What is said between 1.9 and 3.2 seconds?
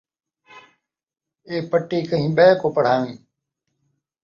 کہیں ٻئے کوں پڑھاویں